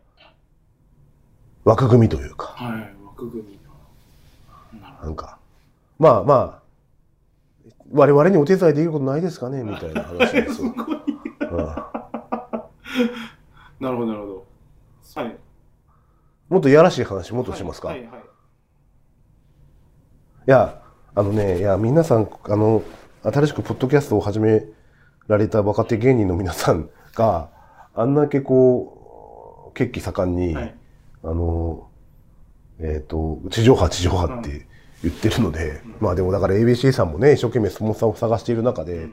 [1.64, 2.94] 枠組みというか、はい。
[3.04, 3.58] 枠組み。
[5.02, 5.38] なんか、
[5.98, 6.62] まあまあ、
[7.92, 10.74] 我々にお手伝いできることないですかねみたいな話ですよ。
[11.50, 11.66] うん
[13.80, 14.46] なるほど、なるほど。
[15.14, 15.36] はい。
[16.48, 18.22] もっといやらしい話もっとしますか、はいい、はい。
[20.46, 20.82] や、
[21.14, 22.82] あのね、いや、皆さん、あの、
[23.22, 24.64] 新しくポッドキャストを始め
[25.26, 27.50] られた若手芸人の皆さんが、
[27.94, 30.74] あんだけこう、血気盛んに、はい。
[31.22, 31.88] あの、
[32.80, 34.66] えっ、と、地上波、地上波って
[35.02, 39.08] 言ってるので、まあでもだから ABC さんもね、一生懸命スポンサーを探している中で、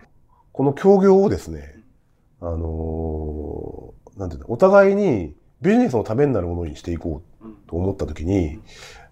[0.53, 1.75] この協業をですね、
[2.41, 8.59] あのーなんていうの、お互いにビジネスのためになるものにしていこうと思ったときに、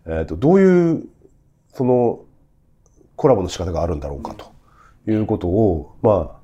[0.06, 1.04] えっ、と、どういう、
[1.74, 2.22] その、
[3.16, 4.52] コラボの仕方があるんだろうかと
[5.10, 6.40] いうことを、ま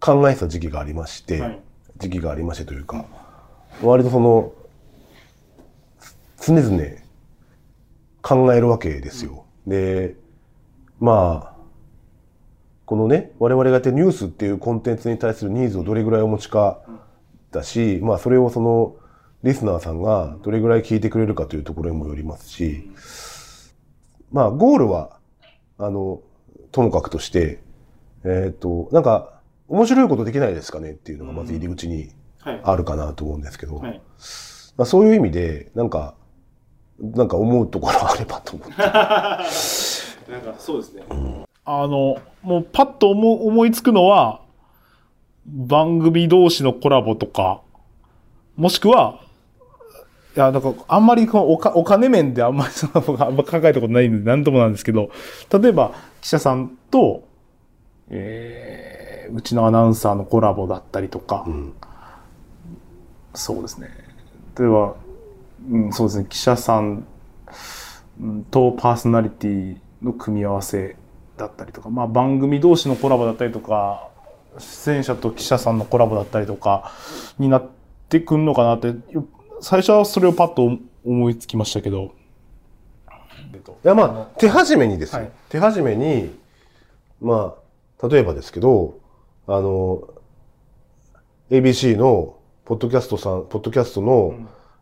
[0.00, 1.60] あ、考えてた時期がありまして、はい。
[1.98, 3.04] 時期がありましてというか、
[3.82, 4.52] 割とその、
[6.40, 6.82] 常々
[8.22, 9.44] 考えるわけですよ。
[9.66, 10.16] で、
[11.00, 11.53] まあ、
[12.86, 16.80] このね、我々がやってるニュースっていうコンテンツに対するニーズをどれぐらいお持ちか
[17.50, 18.96] だし、まあそれをその、
[19.42, 22.90] リスナーさんがどれぐらい聞いてくれるかというところにもよりますし、
[24.32, 25.18] まあゴールは、
[25.78, 26.22] あの、
[26.72, 27.60] ともかくとして、
[28.24, 32.10] えっ、と、なんか、面白いことできないですかねっていうのがまず入り口に
[32.44, 32.60] はい。
[32.62, 34.02] あるかなと思うんですけど、はい。
[34.76, 36.14] まあ、そういう意味で、なんか、
[37.00, 38.76] なんか思うところあればと思って。
[38.76, 41.02] なんか、そうですね。
[41.64, 44.40] あの、もうパッと思う思いつくのは、
[45.46, 47.62] 番組同士のコラボとか、
[48.56, 49.20] もしくは、
[50.36, 55.10] いや、なんか、あんまりこのおかお金面であんまりその、僕あんま考えたことないんで、なんともなんですけど、
[55.52, 57.26] 例えば、記者さんと、
[58.10, 61.72] えー、うちのアナウンサーのコラボだったりとか、うん。
[63.32, 63.88] そうですね。
[64.58, 64.96] 例えば、
[65.70, 67.06] うん、そうですね、記者さん
[68.50, 70.96] とパーソナリティの組み合わせ
[71.36, 74.08] だったりとか、まあ番組同士のコラボだったりとか、
[74.58, 76.92] 出演者と記者さんのコラボだったりとか
[77.38, 77.68] になっ
[78.08, 78.94] てくんのかなって、
[79.60, 82.12] 最初はそれをパッと思いつきましたけど。
[83.84, 85.20] いや、まあ、手始めにですよ。
[85.20, 86.34] はい手始めに、
[87.20, 87.54] ま
[88.02, 88.98] あ、例えばですけど、
[89.46, 90.02] あの、
[91.50, 94.34] ABC のポッドキャストさん、ポッドキャストの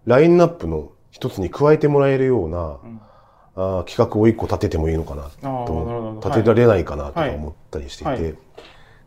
[0.07, 3.03] ラインナップの一つに加えてもらえるような、ん
[3.55, 7.35] あー企画を一個立ててもいいのかなと立てられないかなとかはい。
[7.35, 8.37] 思ったりしていて、はい。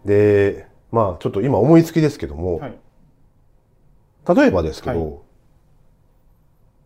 [0.06, 2.78] で、まあちょっと今思いつきですけども、はい。
[4.36, 5.20] 例えばですけど、はい。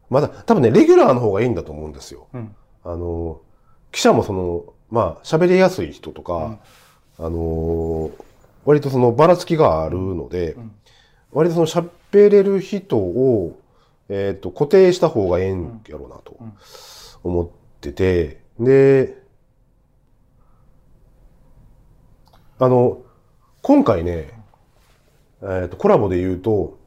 [0.10, 2.28] まだ多分ね、レギュラーの方がいいんだと思うんですよ。
[2.34, 2.56] うん。
[2.84, 3.42] あの、
[3.92, 6.60] 記者もその、まあ喋りやすい人とか、
[7.18, 8.12] あの、
[8.66, 10.72] 割とそのばらつきがあるので、ん。
[11.32, 13.60] 割とその喋れる人を、
[14.08, 16.58] えっ、と、固定した方がええんやろうなとん
[17.24, 17.50] 思っ
[17.82, 19.18] てて、で、
[22.60, 23.02] あの、
[23.62, 24.32] 今回ね、
[25.42, 26.78] えっ、と、コラボで言うと、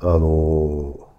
[0.00, 1.12] あのー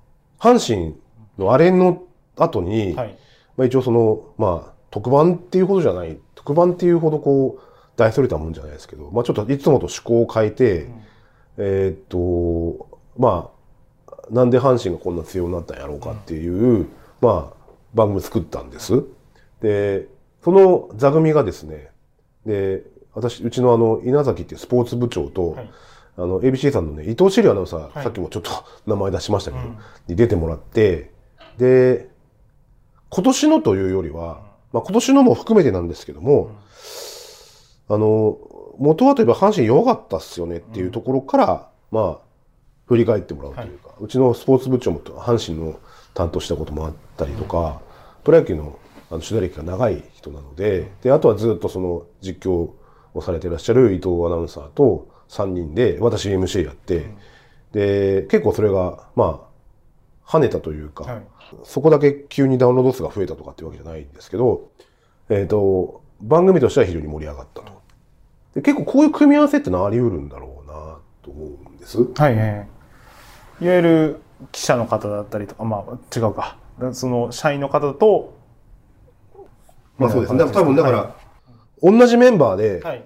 [0.43, 0.97] 阪神
[1.37, 2.03] のあれの
[2.35, 3.17] 後に、はい。
[3.55, 7.61] まあ一応その、まあ、特番っていうほどじゃない、特番っていうほどこう、
[7.95, 10.89] 大それたもんじゃないですけど、まあちょっといつもと趣向を変えて、
[11.57, 13.51] えーっと、ま
[14.07, 16.87] あ、なんで阪神がこんな強くなったんやろうかっていう、
[17.23, 19.05] まあ、番組作ったんです。
[19.61, 20.09] で、
[20.43, 21.89] その座組がですね、
[22.45, 22.83] で、
[23.13, 25.71] 私、うちのあの、稲崎っていうスポーツ部長と、はい。
[26.17, 28.03] あの、ABC さんのね、伊藤シリアナウンサー、はい。
[28.03, 28.51] さっきもちょっと
[28.85, 29.77] 名前出しましたけど、うん。
[30.07, 31.11] に出てもらって、
[31.57, 32.09] で、
[33.09, 34.41] 今年のというよりは、
[34.73, 36.51] まあ今年のも含めてなんですけども、
[37.87, 38.37] あの、
[38.79, 42.19] 元はといえば阪神弱かったっすよねっていうところから、まあ、
[42.87, 45.79] 振り返ってもらうというか、うちのスポーツ部長も阪神の
[46.13, 47.81] 担当したこともあったりとか、
[48.23, 52.71] プロ野球のあの取材歴が長い人なので、で、あとはずっとその実況
[53.13, 57.11] をされていらっしゃる伊藤アナウンサーと3人で、私 MC やって、
[57.73, 59.47] で、結構それが、ま
[60.25, 61.23] あ、跳ねたというか、はい
[61.63, 64.71] そこだけ急にダウンロード数が増えたとかっていうわけじゃないんですけど、
[65.29, 67.81] えっ、と、番組としては非常に盛り上がったと。
[68.55, 71.97] で結構こういう組み合わせってのはあり得るんだろうなと思うんです。
[71.97, 72.67] はいはい。
[73.61, 76.57] いわゆる記者の方だったりとか、まあ違うか。
[76.93, 78.33] その社員の方と、
[79.97, 80.43] まあそうですね。
[80.45, 81.15] 多分だから、
[81.81, 83.03] 同じメンバーではい。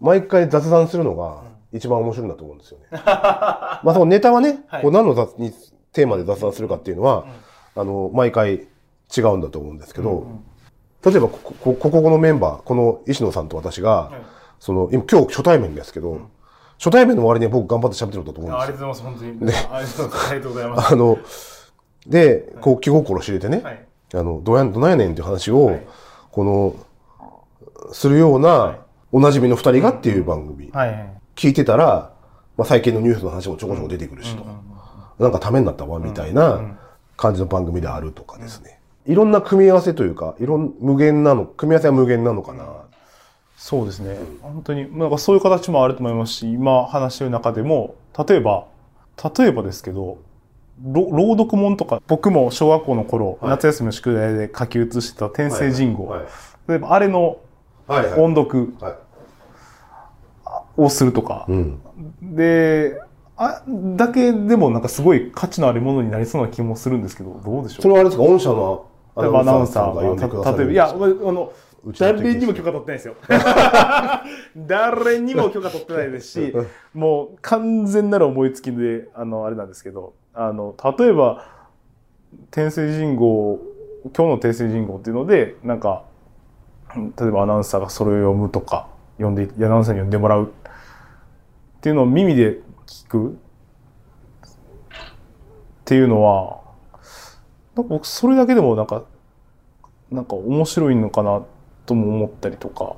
[0.00, 2.86] 毎回雑談するのが一番面白いんだと思うんですよね。
[3.02, 5.52] まあそのネタはね、はいこう何の雑に
[5.92, 7.26] テーマで雑談するかっていうのは、
[7.74, 8.68] あの、毎回
[9.16, 10.26] 違うんだと思うんですけど、
[11.04, 14.12] 例えばここ、こここのメンバー、この石野さんと私が、
[14.60, 16.20] その、今今日初対面ですけど、
[16.78, 18.86] 初対面の割には僕頑張って喋ってるんだと思うんああですよ。
[18.88, 19.52] りがとうございます、本当に。
[19.52, 21.18] ありがとうございます あの、
[22.06, 23.84] で、こう気心知れてね、はい。
[24.14, 25.86] あの、どうやん、どないやねんっていう話を、はい
[26.30, 26.74] この、
[27.92, 30.70] するような、はいおなじみの二人がっていう番組。
[31.34, 32.12] 聞いてたら、
[32.56, 34.44] まあ、最近のニュースの話もちょこちょこ出てくるしと、
[35.18, 36.76] なんかためになったわ、みたいな
[37.16, 38.80] 感じの番組であるとかですね。
[39.06, 42.64] いろんな組み合わせというか、いろん、無限なの、組み合わせは無限なのかな。
[43.58, 44.16] そうですね。
[44.40, 47.96] 本当に、なんかそういう形もあると思いますし、今話してる中でも、
[48.28, 48.66] 例えば、
[49.36, 50.18] 例えばですけど、
[50.80, 56.26] ろ朗読本とか、僕も小学校の頃、はい夏休みの宿題で書き写してた天聖人語、はい。
[56.68, 57.38] 例えばあれの
[57.88, 58.20] はい、はい。
[58.20, 58.94] 音読はい。
[60.76, 61.80] をするとか、うん。
[62.22, 63.00] で、
[63.36, 63.64] あ、
[63.96, 71.52] だけでもなんかすごい価値のあるものになりそうな気もするんですけど、どうでしょうそれはあれですか、御社のアナウンサーが例えば、るいや、あの、
[71.98, 73.14] 誰にも許可取ってないですよ。
[74.56, 76.54] 誰にも許可取ってないですし、
[76.92, 81.44] もう完全なる思いつきで、あの、あれなんですけど、あの、例えば、
[82.50, 83.60] 天聖人号、
[84.16, 86.04] 今日の天聖人号っていうので、なんか、
[86.94, 90.44] 例えばアナウンサーがそれを読むとか、読んで、アナウンサーに読んでもらう。
[90.46, 93.28] っていうのを耳で聞く。
[93.30, 93.34] っ
[95.84, 96.60] ていうのは、
[97.74, 99.04] なんか僕それだけでもなんか、
[100.10, 101.42] なんか面白いのかな
[101.88, 102.96] とも思ったりとか、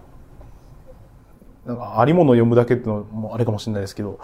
[1.64, 4.18] なんかありものを読むだけってのもあれかもしれないですけど、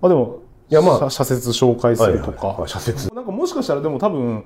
[0.00, 2.68] まあでも、いやまあ社社説紹介するとか、はいはいはい。
[2.68, 3.14] 社説。
[3.14, 4.44] なんかもしかしたらでも多分、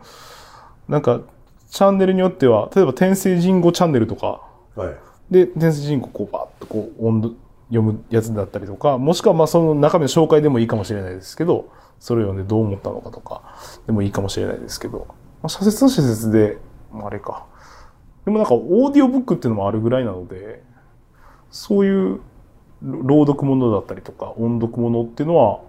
[0.88, 1.20] なんか
[1.68, 4.42] チャンネルによっては、例えば天聖人語チャンネルとか、
[4.76, 4.94] はい。
[5.30, 7.36] で、天聖人語こうバーッとこう音読
[7.68, 13.42] 読むやつだったりとか、もしくはまあその中身の紹介でもいいかもしれないですけど、それを読んでどう思ったのかとか。
[13.86, 15.06] でもいいかもしれないですけど、
[15.42, 16.58] まあ、社説の社説で、
[16.92, 17.46] まあ、あれか。
[18.24, 20.62] でもなんかオーディオブックっていうのもあるぐらいなので、
[21.50, 22.20] そういう
[22.82, 25.60] 朗読ものだったりとか音読ものっていうのは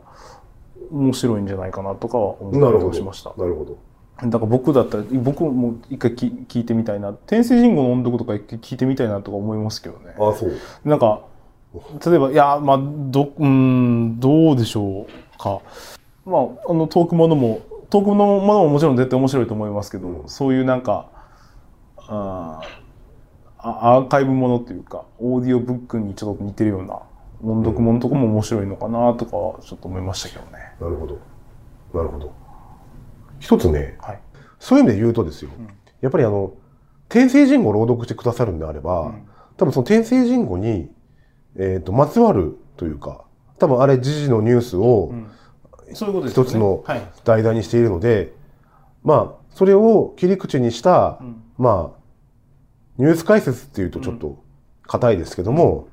[0.92, 3.34] 面白いんじゃないかなとかは思ったりしました。
[3.38, 3.78] なるほど。
[4.24, 7.12] だから僕だったら、僕も一回き聞いてみたいな。
[7.12, 10.16] 天聖人語の音読とか一回聞いてみたいなとか思いますけどね。
[10.18, 10.54] ああ、そう。
[10.86, 11.22] なんか、
[12.06, 15.60] 例えば、いや、まあ、ど、うーん、どうでしょうか。
[16.26, 21.08] まあ、あの、トークものも、トークのものももちろん絶対面白いと思いますけど、そういうなんか、
[22.08, 22.62] あ
[23.58, 27.00] アーカイブものっていうか、オーディオブックにちょっと似てるような
[27.44, 30.60] 音読ものとかも面白いのかなとかはちょっと思いましたけどね。
[30.80, 31.20] なるほど。
[31.94, 32.34] なるほど。
[33.40, 34.20] 一つね、はい。
[34.60, 35.50] そういう意味で言うとですよ、
[36.02, 36.54] やっぱりあの、
[37.10, 39.14] 天聖人語を朗読してくださるんであれば、
[39.58, 40.92] 多分その天聖人語に、
[41.58, 43.26] えっ、と、まつわるというか、
[43.58, 45.14] 多分あれ時事のニュースを
[45.94, 46.50] そういうことですよね。
[46.50, 47.02] 一つのはい。
[47.24, 48.34] 題材にしているので、
[49.04, 52.00] まあ、それを切り口にした、んまあ、
[52.98, 54.44] ニュース解説っていうとちょっと
[54.84, 55.88] 硬いですけども、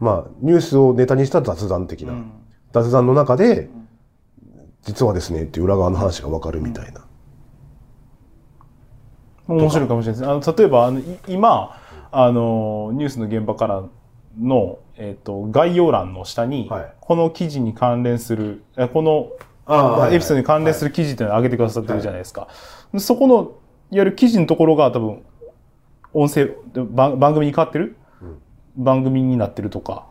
[0.00, 2.32] まあ、ニュースをネタにした雑談的な、うん。
[2.72, 3.70] 雑談の中で、
[4.82, 7.06] 実はですねっていう裏側の話がわかるみたいな。
[9.46, 10.30] 面白いかもしれないです。
[10.30, 11.78] あの例えばあのい今
[12.10, 13.84] あのニュースの現場から
[14.40, 16.94] の、えっと概要欄の下に、はい。
[17.00, 19.30] この記事に関連するえこの
[19.66, 22.48] あエピソードに関連する記事っていうのを上げてくださってるじゃないですか。
[22.98, 23.52] そこの
[23.92, 25.22] いわゆる記事のところが多分
[26.14, 27.96] 音声番番組に変わってる、
[28.74, 30.06] 番組になってるとか。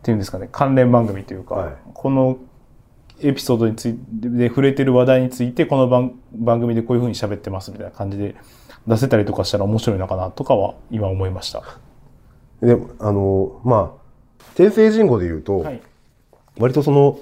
[0.00, 0.48] っていうんですかね。
[0.52, 1.74] 関連番組というか、はい。
[1.94, 2.38] この
[3.20, 8.34] エピソードについてで触れてる話題についてこの番番組でこういうふうに喋ってますみたいな感じで
[8.86, 11.62] 出せたりとかしたら面白いのかなとかは今思いました。
[12.60, 15.80] で、あの、まあ、天聖人語で言うと、はい。
[16.58, 17.18] 割とその、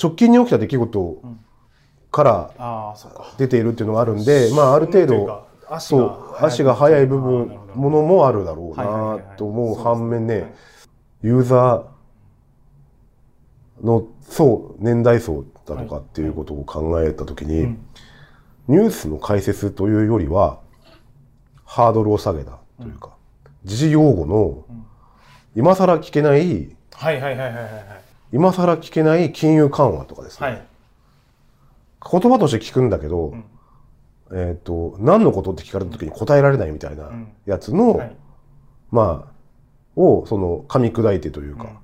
[0.00, 1.49] 直近に起きた出来事からあ
[3.14, 3.34] か。
[3.38, 5.46] 出ているっていうのがあるんで、まあ、ある程度、
[5.78, 10.54] そう、足が速い部分、ものもあるだろうなと思う反面ね、
[11.22, 17.86] ユーザーの層、年代層だとかっていうことを考えたときに、うん
[18.70, 20.60] ニュースの解説というよりは、
[21.64, 23.16] ハードルを下げたというか、
[23.64, 24.64] 時事用語の、
[25.56, 26.76] 今更聞けない。
[28.32, 30.68] 今更聞けない金融緩和とかですね。
[32.00, 32.20] はい。
[32.20, 33.44] 言葉として聞くんだけど、ん
[34.32, 37.10] えっ、と、何のことって聞かれた時に答えられないみたいな
[37.46, 38.16] やつの、はい。
[38.90, 39.32] ま
[39.96, 41.80] あ、を、その、噛み砕いてというか、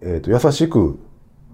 [0.00, 0.98] えっ、と、優しく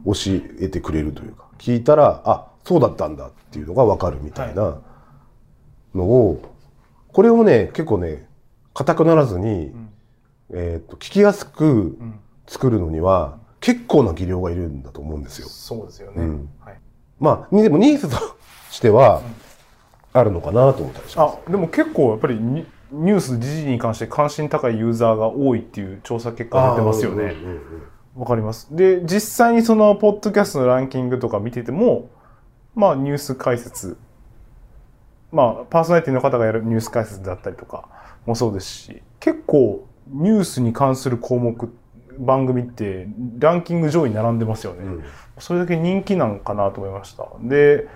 [0.05, 0.13] 教
[0.61, 4.79] えてくれるというか、聞いたら、あ、そうだったんだっていうのがわかるみたいな
[5.95, 6.43] のを、
[7.13, 8.29] これをね、結構ね、
[8.75, 9.75] 硬くならずに、
[10.53, 15.49] えっ、と、聞きやすくん作るのには、結構な技量がいるんだと思うんですよ。
[15.49, 16.23] そうですよね。
[16.23, 16.81] うんはい。
[17.19, 18.17] まあ、にでもニーズと
[18.71, 19.23] しては、
[20.13, 21.39] あるのかなと思ったりします。
[21.47, 27.25] あ、でも結構やっぱりニニュース、時事に関して関心高いユーザーが多いっていう調査結果出てますよね。
[27.25, 27.63] うんうんうん
[28.17, 28.75] わかります。
[28.75, 32.09] で、実際にその、ポッドキャストのランキングとか見てても、
[32.75, 33.99] まあ、ニュース解説、
[35.33, 37.89] まあ、パーソナリティの方がやるニュース解説だったりとか
[38.25, 41.71] もそうですし、結構、ニュースに関する項目、
[42.19, 44.85] 番組って、ランキング上位に並んでますよね。
[44.85, 45.05] うん
[45.39, 47.29] それだけ人気なんかなと思いました。
[47.43, 47.89] で、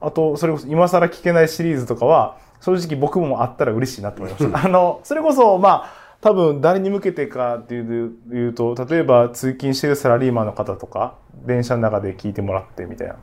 [0.00, 4.64] あと、それこそ今更聞けないシリーズとかは、正直僕もあったら嬉しいなと思いました。
[4.64, 13.16] あの、それこそ、まあ、多分誰に向けてかっていうと、例えば通勤してるサラリーマンの方とか、電車の中で聞いてもらってみたいな。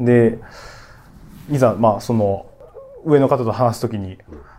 [0.00, 0.38] で、
[1.48, 2.46] いざ、まあ、その、
[3.04, 4.18] 上の方と話すときに、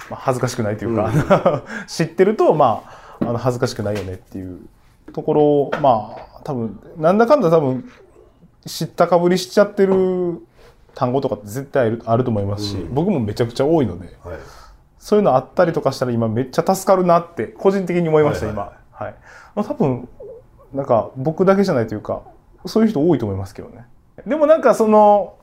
[0.10, 4.62] まあ、恥ずかしくないというか、知ってると、まあ、あの恥ずかしくないよねっていう
[5.14, 7.90] ところを、まあ、多分、なんだかんだ多分、
[8.66, 10.46] 知ったかぶりしちゃってる
[10.94, 14.38] 単語とかって絶対あると思いますし、僕もめちゃくちゃ多いので、はい
[15.04, 19.06] そういうのあったりとかしたら今めっちゃ助かるなって個人的に思いました、はいはい今。
[19.06, 19.16] はい。
[19.56, 20.08] まあ多分、
[20.74, 22.22] なんか僕だけじゃないというか、
[22.68, 23.88] そういう人多いと思いますけどね。
[24.28, 25.38] でもなんかその、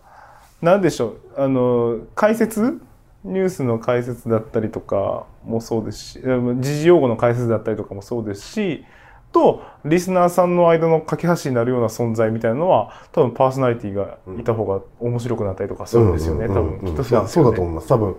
[0.63, 2.81] なんでしょう、あの、解説？
[3.25, 8.85] ニュースの解説だったりとかもそうですし、時事用語の解説だったりとかもそうですし、
[9.33, 16.63] と、リスナーさんの間の架け橋になるような存在みたいなのは、多分パーソナリティがいた方が面白くなったりとかするんですよね、うん多分。
[16.63, 17.89] うんうんいきっとそうだと思います。
[17.89, 18.17] 多分、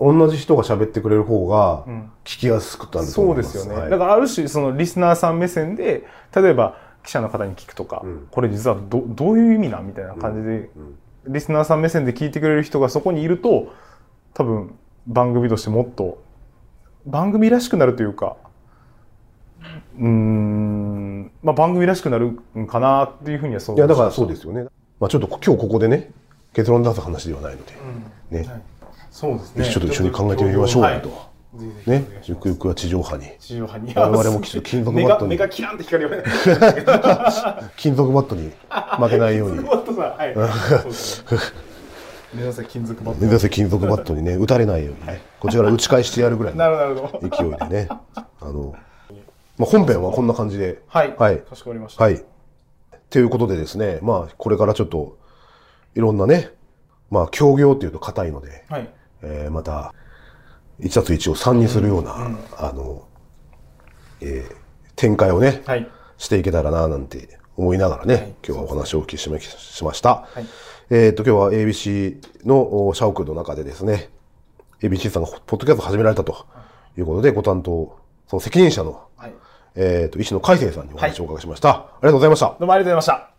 [0.00, 3.52] 同じ人が喋ってくれる方がん聞きやすくなるとそう思います。
[3.52, 3.80] ですよね。
[3.80, 10.70] はいだからある種そのリスナーさん目線で例えば記者の方に聞くとか、うんこれ実はどどういう意味なんみたいな感じで、
[11.26, 13.72] リスナーさん目線で聞いてくれる人がそこにいると
[14.32, 14.74] 多分
[15.06, 16.22] 番組としてもっと
[17.04, 18.36] 番組らしくなるというか
[19.98, 21.30] うーん。
[21.42, 24.64] まあ番組らしくなるんかなっていうふうにはそういや、だからそうですよね。
[24.98, 26.10] まあちょっと今日ここでね、
[26.52, 27.62] 結論出す話ではないの
[28.30, 28.62] で、ね、
[29.10, 29.64] そうですね。
[29.64, 31.08] ちょっと一緒に考えてみましょうよと。
[31.08, 31.30] はい。
[31.90, 33.26] ね、ゆくゆくは地上波に。
[33.40, 33.92] 地上波に。
[33.94, 35.30] 我々もきっと金属バットに。
[35.30, 36.22] 目がキランって光る
[37.76, 38.52] 金属バットに
[38.98, 39.56] 負けないように。
[39.56, 39.76] 金属。
[39.76, 40.34] バットさんはい。
[42.32, 43.20] 目指せ金属バット。
[43.20, 47.88] 目指せ金属バットにね、打たれないようにね、こっちから打ち返してやるぐらいの 勢いでね。
[48.14, 48.74] あの、
[49.60, 50.80] まあ、本編はこんな感じで。
[50.86, 51.40] はいはい。
[51.42, 52.24] かしこまりましたはい。
[53.10, 55.18] ということでですね、まあ、これからちょっと、
[55.94, 56.50] いろんなね、
[57.10, 58.88] まあ、協業っていうと硬いので、はい
[59.20, 59.92] えーまた、
[60.80, 63.06] 1たつ1を3にするような、あの、
[64.22, 64.60] えー
[64.96, 70.26] 展開をね、はいしていけたらな、なんて思いながらね、はい今日はお話をお聞きしました。
[70.32, 70.46] はい
[70.90, 74.10] えっ、と、今日は ABC のお社屋の中でですね、
[74.82, 76.46] ABC さんがポッドキャストを始められたと
[76.98, 79.32] いうことで、ご担当、その責任者の、はい
[79.76, 81.70] えっ、と、医師の海星さんにお話をお伺いしました。
[81.70, 82.46] ありがとうございました。
[82.46, 83.30] どうもありがとうございました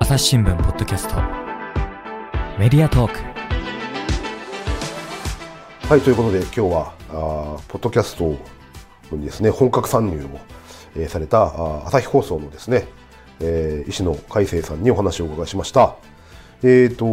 [0.00, 1.16] 朝日新聞ポッドキャスト
[2.58, 3.18] メディアトーク
[5.88, 7.14] はい、ということで今日は、あー
[7.68, 8.36] ポッドキャスト
[9.14, 10.28] にですね、本格参入を、
[10.96, 12.86] えーされたあー朝日放送のですね、
[13.40, 15.96] えー医師の海星さんにお話をお伺いしました。
[16.62, 17.04] えっ、と、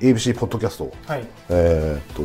[0.00, 2.22] ABC ポッドキャスト、はいえっ、と、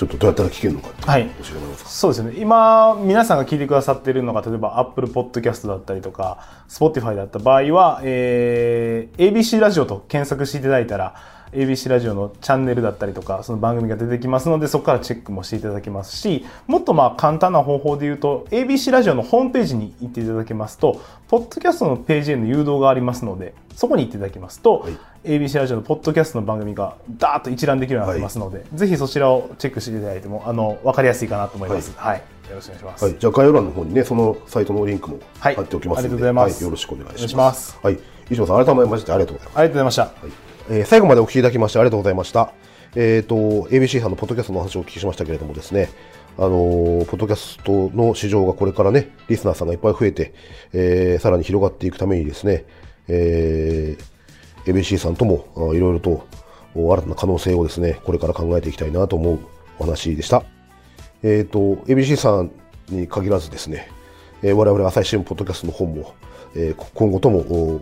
[0.00, 1.26] ちょっとどうやったら聞けるのかってはい。
[1.26, 1.90] 教えてもらえますか？
[1.90, 2.32] そうですね。
[2.38, 6.38] 今皆さんが聞いてくださっているのが例えば Apple Podcast だったりとか
[6.70, 11.16] Spotify だった場合は、えー ABC ラジオと検索していただいたら
[11.52, 31.92] ABC ラジオのチャンネルだったりとか、その番組が出てきますので、そこからチェックもしていただけますし、もっとまあ簡単な方法で言うと、ABC ラジオのホームページに行っていただけますと、ポッドキャストのページへの誘導がありますので、そこに行っていただきますと、はい ABC ラジオのポッドキャストの番組がダーッと一覧できるようになってますので、ぜひそちらをチェックしていただいても、あの、わかりやすいかなと思います。
[31.94, 32.22] はい。
[32.48, 33.04] よろしくお願いします。
[33.04, 37.78] はい、じゃあ概要欄の方にね、そのサイトのリンクもはい貼っておきますので、ありがとうございますはよろしくお願いします。
[37.82, 37.98] はい、
[38.30, 39.58] 以上さん、改めましてありがとうございます。
[39.58, 40.10] ありがとうございました。
[40.70, 42.52] えー最後までお聞きいただきましてありがとうございました。
[42.96, 45.90] えっ、と、ABC さんのポッドキャストの話をお聞きしましたけれどもですね、
[46.38, 50.32] あのーポッドキャストの市場がこれからね、リスナーさんがいっぱい増えて、
[50.72, 52.64] えーさらに広がっていくためにですね、
[53.06, 54.09] えー
[54.66, 56.26] ABC さんともいろいろと
[56.74, 59.38] 新たな可能性をですね、これから考えていきたいなと思う
[59.78, 60.44] お話でした。
[61.22, 62.50] えっ、と、ABC さん
[62.88, 63.90] に限らずですね、
[64.42, 66.14] えー我々朝日新聞ポッドキャストの本も、
[66.54, 67.80] えー今後とも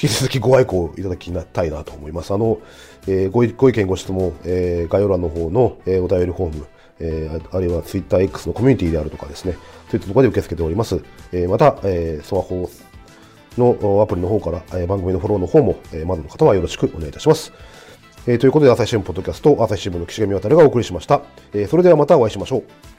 [0.00, 2.34] 引き続きご愛顧いただきたいなと思います。
[2.34, 2.58] あの、
[3.06, 6.66] えーご意ご意見、ご質問、えー概要欄の方の、えーお便りフォーム、
[7.00, 9.52] えーあるいは TwitterX のコミュニティであるとかですね、
[9.90, 11.00] そういったところで受け付けております。
[11.32, 12.68] えーまた、えースマホ
[13.60, 17.52] のアプリの方から、え番組のフォローの方も、えまだの方はよろしくお願いいたします。
[18.26, 21.22] えということで、朝日新聞ポッドキャスト、朝日新聞の岸上渡がお送りしました。
[21.54, 22.95] えそれではまたお会いしましょう。